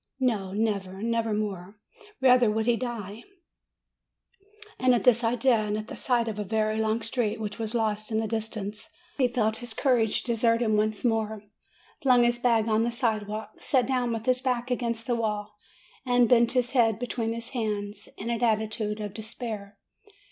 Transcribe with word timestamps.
No; 0.19 0.51
never, 0.51 1.03
never 1.03 1.31
more 1.31 1.77
rather 2.21 2.49
would 2.49 2.65
he 2.65 2.75
die! 2.75 3.23
And 4.79 4.95
at 4.95 5.03
this 5.03 5.23
idea, 5.23 5.53
and 5.57 5.77
at 5.77 5.89
the 5.89 5.95
sight 5.95 6.27
of 6.27 6.37
the 6.37 6.43
very 6.43 6.79
long 6.79 7.03
street 7.03 7.39
which 7.39 7.59
was 7.59 7.75
lost 7.75 8.11
in 8.11 8.19
the 8.19 8.27
distance 8.27 8.85
of 8.85 8.89
the 9.19 9.27
boundless 9.27 9.27
plain, 9.27 9.27
he 9.27 9.33
felt 9.35 9.57
his 9.57 9.73
courage 9.75 10.23
desert 10.23 10.63
him 10.63 10.75
once 10.75 11.03
more, 11.05 11.43
flung 12.01 12.23
his 12.23 12.39
bag 12.39 12.67
on 12.67 12.81
the 12.81 12.91
sidewalk, 12.91 13.51
sat 13.61 13.85
down 13.85 14.11
with 14.11 14.25
his 14.25 14.41
back 14.41 14.71
against 14.71 15.05
the 15.05 15.13
wall, 15.13 15.55
and 16.03 16.27
bent 16.27 16.53
his 16.53 16.71
head 16.71 16.97
be 16.97 17.05
tween 17.05 17.31
his 17.31 17.51
hands, 17.51 18.09
in 18.17 18.31
an 18.31 18.43
attitude 18.43 18.99
of 18.99 19.13
despair. 19.13 19.77